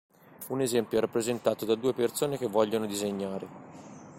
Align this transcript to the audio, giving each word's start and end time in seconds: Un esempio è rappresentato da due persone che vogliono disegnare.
Un 0.47 0.61
esempio 0.61 0.97
è 0.97 1.01
rappresentato 1.01 1.63
da 1.63 1.75
due 1.75 1.93
persone 1.93 2.35
che 2.39 2.47
vogliono 2.47 2.87
disegnare. 2.87 3.45